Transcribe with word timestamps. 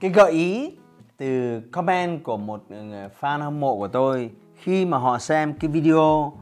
cái 0.00 0.10
gợi 0.10 0.32
ý 0.32 0.72
từ 1.16 1.60
comment 1.72 2.24
của 2.24 2.36
một 2.36 2.62
ừ, 2.68 2.76
fan 3.20 3.42
hâm 3.42 3.60
mộ 3.60 3.76
của 3.76 3.88
tôi 3.88 4.30
khi 4.54 4.86
mà 4.86 4.98
họ 4.98 5.18
xem 5.18 5.52
cái 5.52 5.70
video 5.70 6.32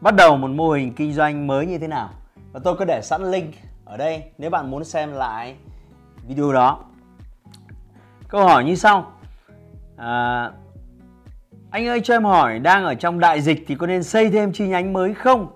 bắt 0.00 0.14
đầu 0.16 0.36
một 0.36 0.50
mô 0.50 0.70
hình 0.70 0.94
kinh 0.94 1.12
doanh 1.12 1.46
mới 1.46 1.66
như 1.66 1.78
thế 1.78 1.88
nào. 1.88 2.10
Và 2.52 2.60
tôi 2.64 2.76
có 2.76 2.84
để 2.84 3.00
sẵn 3.02 3.30
link 3.30 3.54
ở 3.84 3.96
đây 3.96 4.22
nếu 4.38 4.50
bạn 4.50 4.70
muốn 4.70 4.84
xem 4.84 5.12
lại 5.12 5.56
video 6.26 6.52
đó. 6.52 6.78
Câu 8.28 8.44
hỏi 8.44 8.64
như 8.64 8.74
sau. 8.74 9.12
À, 9.96 10.50
anh 11.70 11.86
ơi 11.86 12.00
cho 12.04 12.14
em 12.14 12.24
hỏi 12.24 12.58
đang 12.58 12.84
ở 12.84 12.94
trong 12.94 13.20
đại 13.20 13.40
dịch 13.40 13.64
thì 13.66 13.74
có 13.74 13.86
nên 13.86 14.02
xây 14.02 14.30
thêm 14.30 14.52
chi 14.52 14.68
nhánh 14.68 14.92
mới 14.92 15.14
không? 15.14 15.46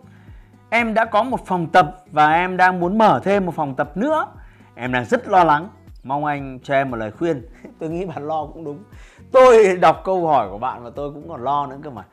Em 0.71 0.95
đã 0.95 1.05
có 1.05 1.23
một 1.23 1.47
phòng 1.47 1.67
tập 1.67 1.97
và 2.11 2.33
em 2.33 2.57
đang 2.57 2.81
muốn 2.81 2.99
mở 2.99 3.21
thêm 3.25 3.47
một 3.47 3.55
phòng 3.55 3.75
tập 3.75 3.97
nữa. 3.97 4.27
Em 4.75 4.93
đang 4.93 5.05
rất 5.05 5.29
lo 5.29 5.45
lắng 5.45 5.69
mong 6.09 6.25
anh 6.25 6.59
cho 6.63 6.75
em 6.75 6.91
một 6.91 6.97
lời 6.97 7.11
khuyên. 7.11 7.47
Tôi 7.79 7.91
nghĩ 7.91 8.05
bạn 8.05 8.27
lo 8.27 8.47
cũng 8.47 8.65
đúng. 8.65 8.85
Tôi 9.33 9.77
đọc 9.77 10.03
câu 10.05 10.27
hỏi 10.27 10.49
của 10.51 10.59
bạn 10.59 10.85
và 10.85 10.91
tôi 10.91 11.13
cũng 11.13 11.29
còn 11.29 11.43
lo 11.45 11.67
nữa 11.67 11.79
cơ 11.83 11.91
mà. 11.91 12.07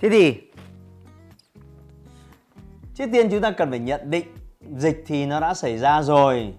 Thế 0.00 0.08
thì, 0.08 0.40
trước 2.94 3.06
tiên 3.12 3.28
chúng 3.30 3.40
ta 3.40 3.50
cần 3.50 3.70
phải 3.70 3.78
nhận 3.78 4.10
định 4.10 4.26
dịch 4.76 5.04
thì 5.06 5.26
nó 5.26 5.40
đã 5.40 5.54
xảy 5.54 5.78
ra 5.78 6.02
rồi 6.02 6.54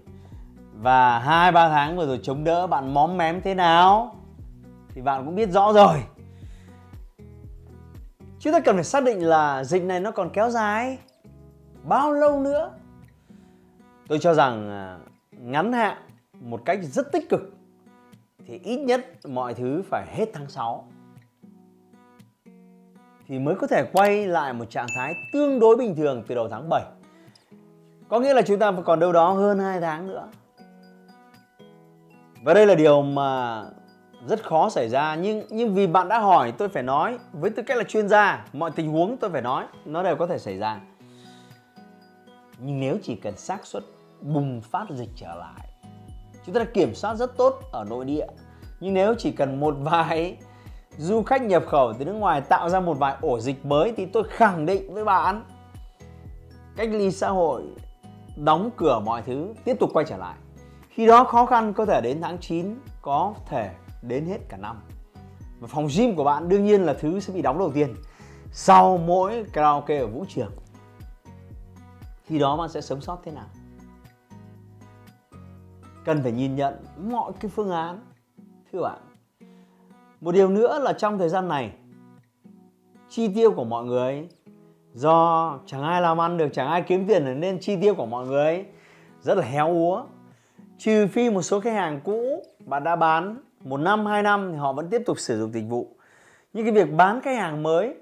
và 0.74 1.18
hai, 1.18 1.52
ba 1.52 1.68
tháng 1.68 1.96
vừa 1.96 2.06
rồi 2.06 2.20
chống 2.22 2.44
đỡ 2.44 2.66
bạn 2.66 2.94
móm 2.94 3.16
mém 3.16 3.40
thế 3.42 3.54
nào 3.54 4.16
thì 4.94 5.02
bạn 5.02 5.24
cũng 5.24 5.34
biết 5.34 5.50
rõ 5.50 5.72
rồi. 5.72 6.02
Chúng 8.38 8.52
ta 8.52 8.60
cần 8.60 8.74
phải 8.74 8.84
xác 8.84 9.04
định 9.04 9.26
là 9.26 9.64
dịch 9.64 9.82
này 9.82 10.00
nó 10.00 10.10
còn 10.10 10.30
kéo 10.30 10.50
dài 10.50 10.98
bao 11.82 12.12
lâu 12.12 12.40
nữa? 12.40 12.70
Tôi 14.08 14.18
cho 14.18 14.34
rằng 14.34 14.70
à, 14.70 14.98
ngắn 15.30 15.72
hạn 15.72 15.96
một 16.40 16.62
cách 16.64 16.78
rất 16.82 17.12
tích 17.12 17.28
cực, 17.28 17.40
thì 18.46 18.58
ít 18.58 18.76
nhất 18.76 19.06
mọi 19.28 19.54
thứ 19.54 19.82
phải 19.90 20.06
hết 20.16 20.26
tháng 20.32 20.48
6 20.48 20.88
thì 23.26 23.38
mới 23.38 23.54
có 23.54 23.66
thể 23.66 23.84
quay 23.92 24.26
lại 24.26 24.52
một 24.52 24.70
trạng 24.70 24.86
thái 24.96 25.14
tương 25.32 25.60
đối 25.60 25.76
bình 25.76 25.96
thường 25.96 26.24
từ 26.28 26.34
đầu 26.34 26.48
tháng 26.48 26.68
7. 26.68 26.82
Có 28.08 28.20
nghĩa 28.20 28.34
là 28.34 28.42
chúng 28.42 28.58
ta 28.58 28.72
còn 28.84 29.00
đâu 29.00 29.12
đó 29.12 29.32
hơn 29.32 29.58
2 29.58 29.80
tháng 29.80 30.06
nữa. 30.06 30.28
Và 32.42 32.54
đây 32.54 32.66
là 32.66 32.74
điều 32.74 33.02
mà 33.02 33.62
rất 34.28 34.44
khó 34.44 34.70
xảy 34.70 34.88
ra, 34.88 35.14
nhưng 35.14 35.42
nhưng 35.50 35.74
vì 35.74 35.86
bạn 35.86 36.08
đã 36.08 36.18
hỏi, 36.18 36.52
tôi 36.58 36.68
phải 36.68 36.82
nói 36.82 37.18
với 37.32 37.50
tư 37.50 37.62
cách 37.62 37.78
là 37.78 37.84
chuyên 37.84 38.08
gia, 38.08 38.46
mọi 38.52 38.70
tình 38.70 38.92
huống 38.92 39.16
tôi 39.16 39.30
phải 39.30 39.42
nói, 39.42 39.66
nó 39.84 40.02
đều 40.02 40.16
có 40.16 40.26
thể 40.26 40.38
xảy 40.38 40.58
ra 40.58 40.80
nhưng 42.62 42.80
nếu 42.80 42.98
chỉ 43.02 43.14
cần 43.14 43.36
xác 43.36 43.66
suất 43.66 43.84
bùng 44.20 44.60
phát 44.60 44.86
dịch 44.90 45.10
trở 45.16 45.34
lại 45.34 45.68
chúng 46.46 46.54
ta 46.54 46.58
đã 46.58 46.70
kiểm 46.74 46.94
soát 46.94 47.14
rất 47.14 47.36
tốt 47.36 47.60
ở 47.72 47.84
nội 47.84 48.04
địa. 48.04 48.26
Nhưng 48.80 48.94
nếu 48.94 49.14
chỉ 49.18 49.32
cần 49.32 49.60
một 49.60 49.74
vài 49.80 50.36
du 50.98 51.22
khách 51.22 51.42
nhập 51.42 51.64
khẩu 51.66 51.92
từ 51.92 52.04
nước 52.04 52.12
ngoài 52.12 52.40
tạo 52.40 52.68
ra 52.68 52.80
một 52.80 52.98
vài 52.98 53.16
ổ 53.20 53.40
dịch 53.40 53.64
mới 53.64 53.92
thì 53.96 54.06
tôi 54.06 54.22
khẳng 54.28 54.66
định 54.66 54.94
với 54.94 55.04
bạn, 55.04 55.44
cách 56.76 56.88
ly 56.92 57.10
xã 57.10 57.28
hội, 57.28 57.62
đóng 58.36 58.70
cửa 58.76 59.00
mọi 59.04 59.22
thứ, 59.22 59.54
tiếp 59.64 59.76
tục 59.80 59.90
quay 59.92 60.06
trở 60.08 60.16
lại. 60.16 60.36
Khi 60.88 61.06
đó 61.06 61.24
khó 61.24 61.46
khăn 61.46 61.72
có 61.72 61.86
thể 61.86 62.00
đến 62.00 62.20
tháng 62.22 62.38
9 62.38 62.74
có 63.02 63.34
thể 63.46 63.70
đến 64.02 64.26
hết 64.26 64.38
cả 64.48 64.56
năm. 64.56 64.80
Và 65.60 65.68
phòng 65.68 65.88
gym 65.96 66.16
của 66.16 66.24
bạn 66.24 66.48
đương 66.48 66.64
nhiên 66.64 66.82
là 66.82 66.94
thứ 67.00 67.20
sẽ 67.20 67.32
bị 67.32 67.42
đóng 67.42 67.58
đầu 67.58 67.70
tiên 67.74 67.94
sau 68.52 68.98
mỗi 68.98 69.44
karaoke 69.52 69.98
ở 69.98 70.06
vũ 70.06 70.24
trường. 70.28 70.52
Khi 72.24 72.38
đó 72.38 72.56
bạn 72.56 72.68
sẽ 72.68 72.80
sống 72.80 73.00
sót 73.00 73.18
thế 73.24 73.32
nào? 73.32 73.46
Cần 76.04 76.22
phải 76.22 76.32
nhìn 76.32 76.56
nhận 76.56 76.74
mọi 77.10 77.32
cái 77.40 77.50
phương 77.54 77.70
án, 77.70 78.00
thưa 78.72 78.82
bạn. 78.82 78.98
Một 80.20 80.32
điều 80.32 80.48
nữa 80.48 80.78
là 80.78 80.92
trong 80.92 81.18
thời 81.18 81.28
gian 81.28 81.48
này, 81.48 81.72
chi 83.08 83.28
tiêu 83.34 83.52
của 83.52 83.64
mọi 83.64 83.84
người, 83.84 84.28
do 84.94 85.58
chẳng 85.66 85.82
ai 85.82 86.02
làm 86.02 86.20
ăn 86.20 86.36
được, 86.36 86.48
chẳng 86.52 86.68
ai 86.68 86.82
kiếm 86.82 87.06
tiền 87.06 87.40
nên 87.40 87.58
chi 87.60 87.76
tiêu 87.82 87.94
của 87.94 88.06
mọi 88.06 88.26
người 88.26 88.64
rất 89.20 89.38
là 89.38 89.44
héo 89.44 89.68
úa. 89.68 90.04
Trừ 90.78 91.06
phi 91.06 91.30
một 91.30 91.42
số 91.42 91.60
khách 91.60 91.74
hàng 91.74 92.00
cũ 92.04 92.42
bạn 92.66 92.84
đã 92.84 92.96
bán 92.96 93.42
một 93.60 93.76
năm, 93.76 94.06
hai 94.06 94.22
năm 94.22 94.52
thì 94.52 94.58
họ 94.58 94.72
vẫn 94.72 94.90
tiếp 94.90 95.02
tục 95.06 95.18
sử 95.18 95.40
dụng 95.40 95.52
dịch 95.52 95.68
vụ. 95.68 95.96
Nhưng 96.52 96.64
cái 96.64 96.74
việc 96.74 96.92
bán 96.96 97.20
khách 97.20 97.38
hàng 97.38 97.62
mới 97.62 97.94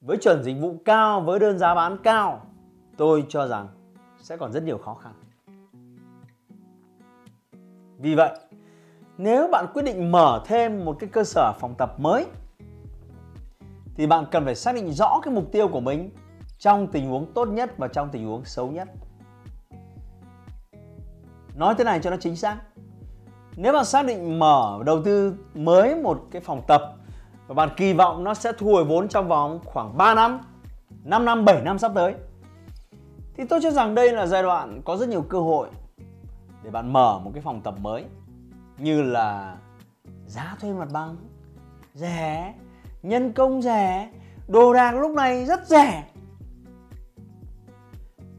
với 0.00 0.16
chuẩn 0.16 0.42
dịch 0.42 0.56
vụ 0.60 0.76
cao, 0.84 1.20
với 1.20 1.38
đơn 1.38 1.58
giá 1.58 1.74
bán 1.74 1.98
cao, 2.02 2.46
tôi 2.96 3.24
cho 3.28 3.46
rằng 3.46 3.68
sẽ 4.18 4.36
còn 4.36 4.52
rất 4.52 4.62
nhiều 4.62 4.78
khó 4.78 4.94
khăn 4.94 5.12
vì 8.04 8.14
vậy, 8.14 8.30
nếu 9.18 9.48
bạn 9.52 9.66
quyết 9.74 9.82
định 9.82 10.12
mở 10.12 10.42
thêm 10.46 10.84
một 10.84 10.96
cái 11.00 11.10
cơ 11.12 11.24
sở 11.24 11.52
phòng 11.60 11.74
tập 11.78 12.00
mới 12.00 12.26
thì 13.96 14.06
bạn 14.06 14.24
cần 14.30 14.44
phải 14.44 14.54
xác 14.54 14.74
định 14.74 14.92
rõ 14.92 15.20
cái 15.22 15.34
mục 15.34 15.52
tiêu 15.52 15.68
của 15.68 15.80
mình 15.80 16.10
trong 16.58 16.86
tình 16.86 17.08
huống 17.08 17.32
tốt 17.32 17.48
nhất 17.48 17.78
và 17.78 17.88
trong 17.88 18.08
tình 18.12 18.26
huống 18.26 18.44
xấu 18.44 18.70
nhất. 18.70 18.88
Nói 21.54 21.74
thế 21.78 21.84
này 21.84 22.00
cho 22.02 22.10
nó 22.10 22.16
chính 22.16 22.36
xác. 22.36 22.56
Nếu 23.56 23.72
bạn 23.72 23.84
xác 23.84 24.06
định 24.06 24.38
mở 24.38 24.82
đầu 24.86 25.02
tư 25.04 25.34
mới 25.54 25.96
một 25.96 26.20
cái 26.30 26.42
phòng 26.42 26.62
tập 26.66 26.82
và 27.46 27.54
bạn 27.54 27.68
kỳ 27.76 27.92
vọng 27.92 28.24
nó 28.24 28.34
sẽ 28.34 28.52
thu 28.58 28.66
hồi 28.66 28.84
vốn 28.84 29.08
trong 29.08 29.28
vòng 29.28 29.60
khoảng 29.64 29.96
3 29.96 30.14
năm, 30.14 30.40
5 31.04 31.24
năm, 31.24 31.44
7 31.44 31.62
năm 31.62 31.78
sắp 31.78 31.92
tới 31.94 32.14
thì 33.36 33.44
tôi 33.48 33.60
cho 33.62 33.70
rằng 33.70 33.94
đây 33.94 34.12
là 34.12 34.26
giai 34.26 34.42
đoạn 34.42 34.82
có 34.84 34.96
rất 34.96 35.08
nhiều 35.08 35.22
cơ 35.22 35.38
hội 35.38 35.68
để 36.64 36.70
bạn 36.70 36.92
mở 36.92 37.18
một 37.24 37.30
cái 37.34 37.42
phòng 37.42 37.60
tập 37.60 37.74
mới 37.80 38.04
như 38.78 39.02
là 39.02 39.56
giá 40.26 40.56
thuê 40.60 40.72
mặt 40.72 40.88
bằng, 40.92 41.16
rẻ, 41.94 42.54
nhân 43.02 43.32
công 43.32 43.62
rẻ, 43.62 44.10
đồ 44.48 44.74
đạc 44.74 44.92
lúc 44.92 45.16
này 45.16 45.44
rất 45.44 45.66
rẻ. 45.66 46.04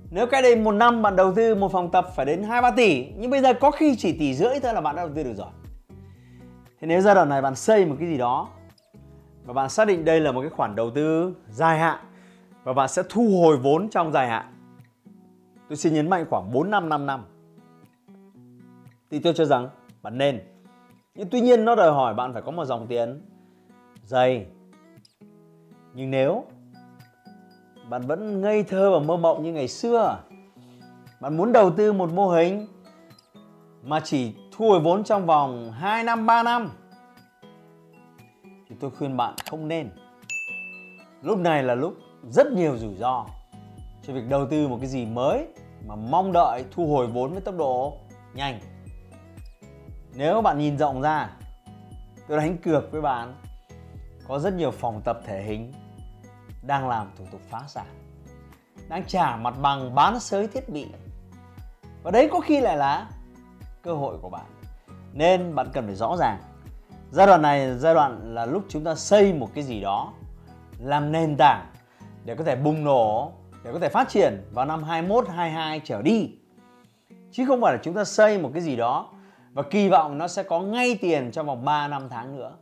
Nếu 0.09 0.27
cái 0.27 0.41
đây 0.41 0.55
một 0.55 0.71
năm 0.71 1.01
bạn 1.01 1.15
đầu 1.15 1.33
tư 1.35 1.55
một 1.55 1.71
phòng 1.71 1.91
tập 1.91 2.07
phải 2.15 2.25
đến 2.25 2.43
hai 2.43 2.61
ba 2.61 2.71
tỷ, 2.71 3.07
nhưng 3.17 3.31
bây 3.31 3.41
giờ 3.41 3.53
có 3.53 3.71
khi 3.71 3.95
chỉ 3.95 4.17
tỷ 4.19 4.33
rưỡi 4.33 4.59
thôi 4.63 4.73
là 4.73 4.81
bạn 4.81 4.95
đã 4.95 5.01
đầu 5.01 5.11
tư 5.15 5.23
được 5.23 5.33
rồi. 5.37 5.51
Thế 6.81 6.87
nếu 6.87 7.01
giai 7.01 7.15
đoạn 7.15 7.29
này 7.29 7.41
bạn 7.41 7.55
xây 7.55 7.85
một 7.85 7.95
cái 7.99 8.07
gì 8.07 8.17
đó, 8.17 8.49
và 9.45 9.53
bạn 9.53 9.69
xác 9.69 9.87
định 9.87 10.05
đây 10.05 10.19
là 10.19 10.31
một 10.31 10.41
cái 10.41 10.49
khoản 10.49 10.75
đầu 10.75 10.91
tư 10.95 11.35
dài 11.49 11.79
hạn, 11.79 11.99
và 12.63 12.73
bạn 12.73 12.87
sẽ 12.89 13.03
thu 13.09 13.39
hồi 13.41 13.57
vốn 13.57 13.89
trong 13.89 14.11
dài 14.11 14.27
hạn. 14.27 14.53
Tôi 15.69 15.77
xin 15.77 15.93
nhấn 15.93 16.09
mạnh 16.09 16.25
khoảng 16.29 16.51
4 16.51 16.69
năm 16.71 16.89
5 16.89 17.05
năm 17.05 17.25
thì 19.15 19.21
tôi 19.21 19.33
cho 19.33 19.45
rằng 19.45 19.69
bạn 20.01 20.17
nên. 20.17 20.41
Nhưng 21.15 21.29
tuy 21.29 21.41
nhiên 21.41 21.65
nó 21.65 21.75
đòi 21.75 21.91
hỏi 21.91 22.13
bạn 22.13 22.33
phải 22.33 22.41
có 22.41 22.51
một 22.51 22.65
dòng 22.65 22.87
tiền. 22.87 23.21
Dày. 24.03 24.45
Nhưng 25.93 26.11
nếu 26.11 26.45
bạn 27.89 28.01
vẫn 28.01 28.41
ngây 28.41 28.63
thơ 28.63 28.91
và 28.91 28.99
mơ 28.99 29.17
mộng 29.17 29.43
như 29.43 29.53
ngày 29.53 29.67
xưa, 29.67 30.17
bạn 31.21 31.37
muốn 31.37 31.51
đầu 31.53 31.71
tư 31.71 31.93
một 31.93 32.13
mô 32.13 32.29
hình 32.29 32.67
mà 33.83 33.99
chỉ 33.99 34.33
thu 34.51 34.69
hồi 34.69 34.79
vốn 34.79 35.03
trong 35.03 35.25
vòng 35.25 35.71
2 35.71 36.03
năm 36.03 36.25
3 36.25 36.43
năm, 36.43 36.69
thì 38.69 38.75
tôi 38.79 38.91
khuyên 38.91 39.17
bạn 39.17 39.35
không 39.49 39.67
nên. 39.67 39.89
Lúc 41.21 41.39
này 41.39 41.63
là 41.63 41.75
lúc 41.75 41.93
rất 42.29 42.51
nhiều 42.51 42.77
rủi 42.77 42.95
ro 42.95 43.25
cho 44.07 44.13
việc 44.13 44.29
đầu 44.29 44.47
tư 44.49 44.67
một 44.67 44.77
cái 44.81 44.89
gì 44.89 45.05
mới 45.05 45.47
mà 45.87 45.95
mong 45.95 46.31
đợi 46.31 46.65
thu 46.71 46.87
hồi 46.87 47.07
vốn 47.07 47.31
với 47.31 47.41
tốc 47.41 47.55
độ 47.57 47.97
nhanh 48.33 48.59
nếu 50.17 50.41
bạn 50.41 50.57
nhìn 50.57 50.77
rộng 50.77 51.01
ra, 51.01 51.29
tôi 52.27 52.37
đánh 52.37 52.57
cược 52.57 52.91
với 52.91 53.01
bạn, 53.01 53.35
có 54.27 54.39
rất 54.39 54.53
nhiều 54.53 54.71
phòng 54.71 55.01
tập 55.05 55.19
thể 55.25 55.43
hình 55.43 55.73
đang 56.61 56.87
làm 56.87 57.11
thủ 57.17 57.25
tục 57.31 57.41
phá 57.49 57.61
sản, 57.67 57.85
đang 58.89 59.03
trả 59.07 59.35
mặt 59.35 59.53
bằng 59.61 59.95
bán 59.95 60.19
sới 60.19 60.47
thiết 60.47 60.69
bị. 60.69 60.87
Và 62.03 62.11
đấy 62.11 62.29
có 62.31 62.39
khi 62.39 62.61
lại 62.61 62.77
là 62.77 63.09
cơ 63.81 63.93
hội 63.93 64.17
của 64.21 64.29
bạn. 64.29 64.45
Nên 65.13 65.55
bạn 65.55 65.67
cần 65.73 65.85
phải 65.85 65.95
rõ 65.95 66.17
ràng, 66.17 66.37
giai 67.11 67.27
đoạn 67.27 67.41
này 67.41 67.77
giai 67.77 67.93
đoạn 67.93 68.35
là 68.35 68.45
lúc 68.45 68.65
chúng 68.69 68.83
ta 68.83 68.95
xây 68.95 69.33
một 69.33 69.49
cái 69.53 69.63
gì 69.63 69.81
đó, 69.81 70.13
làm 70.79 71.11
nền 71.11 71.35
tảng 71.37 71.65
để 72.25 72.35
có 72.35 72.43
thể 72.43 72.55
bùng 72.55 72.83
nổ, 72.83 73.31
để 73.63 73.73
có 73.73 73.79
thể 73.79 73.89
phát 73.89 74.09
triển 74.09 74.49
vào 74.53 74.65
năm 74.65 74.83
21 74.83 75.27
22 75.29 75.81
trở 75.83 76.01
đi. 76.01 76.29
Chứ 77.31 77.45
không 77.47 77.61
phải 77.61 77.73
là 77.73 77.79
chúng 77.83 77.93
ta 77.93 78.03
xây 78.03 78.37
một 78.37 78.51
cái 78.53 78.61
gì 78.61 78.75
đó 78.75 79.14
và 79.55 79.63
kỳ 79.63 79.89
vọng 79.89 80.17
nó 80.17 80.27
sẽ 80.27 80.43
có 80.43 80.61
ngay 80.61 80.97
tiền 81.01 81.31
trong 81.31 81.45
vòng 81.45 81.65
3 81.65 81.87
năm 81.87 82.07
tháng 82.09 82.37
nữa. 82.37 82.55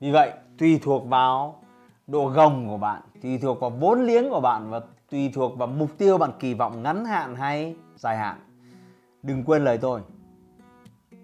Vì 0.00 0.10
vậy, 0.10 0.32
tùy 0.58 0.80
thuộc 0.82 1.06
vào 1.06 1.62
độ 2.06 2.28
gồng 2.28 2.68
của 2.68 2.78
bạn, 2.78 3.02
tùy 3.22 3.38
thuộc 3.38 3.60
vào 3.60 3.70
vốn 3.70 4.06
liếng 4.06 4.30
của 4.30 4.40
bạn 4.40 4.70
và 4.70 4.80
tùy 5.10 5.30
thuộc 5.34 5.58
vào 5.58 5.68
mục 5.68 5.90
tiêu 5.98 6.18
bạn 6.18 6.30
kỳ 6.38 6.54
vọng 6.54 6.82
ngắn 6.82 7.04
hạn 7.04 7.36
hay 7.36 7.76
dài 7.96 8.16
hạn. 8.16 8.40
Đừng 9.22 9.44
quên 9.44 9.64
lời 9.64 9.78
tôi. 9.78 10.00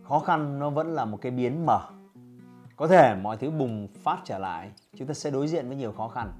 Khó 0.08 0.18
khăn 0.18 0.58
nó 0.58 0.70
vẫn 0.70 0.94
là 0.94 1.04
một 1.04 1.18
cái 1.22 1.32
biến 1.32 1.66
mở. 1.66 1.80
Có 2.76 2.86
thể 2.86 3.14
mọi 3.22 3.36
thứ 3.36 3.50
bùng 3.50 3.88
phát 4.02 4.18
trở 4.24 4.38
lại, 4.38 4.70
chúng 4.96 5.08
ta 5.08 5.14
sẽ 5.14 5.30
đối 5.30 5.48
diện 5.48 5.68
với 5.68 5.76
nhiều 5.76 5.92
khó 5.92 6.08
khăn. 6.08 6.32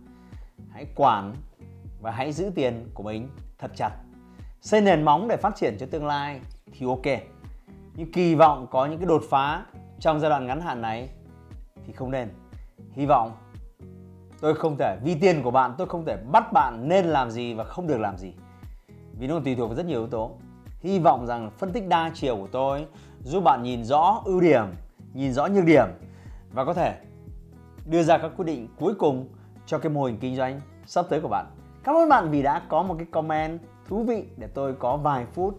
Hãy 0.71 0.87
quản 0.97 1.35
và 2.01 2.11
hãy 2.11 2.33
giữ 2.33 2.51
tiền 2.55 2.91
của 2.95 3.03
mình 3.03 3.29
thật 3.59 3.71
chặt. 3.77 3.91
Xây 4.61 4.81
nền 4.81 5.03
móng 5.03 5.29
để 5.29 5.37
phát 5.37 5.57
triển 5.57 5.77
cho 5.81 5.87
tương 5.87 6.07
lai 6.07 6.41
thì 6.73 6.87
ok. 6.87 7.32
Nhưng 7.95 8.13
kỳ 8.13 8.35
vọng 8.35 8.67
có 8.71 8.87
những 8.87 8.99
cái 8.99 9.07
đột 9.07 9.23
phá 9.31 9.65
trong 10.01 10.21
giai 10.21 10.31
đoạn 10.31 10.47
ngắn 10.47 10.61
hạn 10.61 10.81
này 10.81 11.11
thì 11.87 11.93
không 11.93 12.11
nên. 12.11 12.29
Hy 12.93 13.07
vọng 13.07 13.33
tôi 14.41 14.55
không 14.55 14.77
thể, 14.79 14.97
vì 15.05 15.15
tiền 15.15 15.43
của 15.43 15.51
bạn, 15.51 15.75
tôi 15.79 15.87
không 15.87 16.05
thể 16.05 16.17
bắt 16.33 16.53
bạn 16.53 16.89
nên 16.89 17.05
làm 17.05 17.31
gì 17.31 17.55
và 17.55 17.65
không 17.65 17.87
được 17.87 17.99
làm 17.99 18.17
gì. 18.17 18.35
Vì 19.19 19.27
nó 19.27 19.41
tùy 19.45 19.55
thuộc 19.55 19.69
vào 19.69 19.77
rất 19.77 19.87
nhiều 19.87 19.99
yếu 19.99 20.09
tố. 20.09 20.31
Hy 20.81 20.99
vọng 20.99 21.27
rằng 21.27 21.51
phân 21.59 21.73
tích 21.73 21.89
đa 21.89 22.11
chiều 22.15 22.37
của 22.37 22.49
tôi 22.53 22.87
giúp 23.23 23.41
bạn 23.45 23.63
nhìn 23.63 23.85
rõ 23.85 24.23
ưu 24.25 24.41
điểm, 24.41 24.65
nhìn 25.15 25.33
rõ 25.33 25.47
nhược 25.47 25.65
điểm 25.65 25.87
và 26.53 26.65
có 26.65 26.75
thể 26.75 26.99
đưa 27.87 28.03
ra 28.03 28.19
các 28.19 28.33
quyết 28.37 28.45
định 28.45 28.69
cuối 28.79 28.95
cùng 28.95 29.29
cho 29.67 29.79
cái 29.79 29.93
mô 29.93 30.05
hình 30.05 30.19
kinh 30.19 30.37
doanh 30.37 30.61
sắp 30.87 31.07
tới 31.09 31.21
của 31.21 31.29
bạn. 31.29 31.47
Cảm 31.85 31.95
ơn 31.95 32.09
bạn 32.09 32.31
vì 32.31 32.43
đã 32.43 32.63
có 32.69 32.83
một 32.83 32.95
cái 32.99 33.07
comment 33.11 33.61
thú 33.89 34.03
vị 34.03 34.25
để 34.37 34.47
tôi 34.55 34.75
có 34.75 34.97
vài 34.97 35.27
phút 35.27 35.59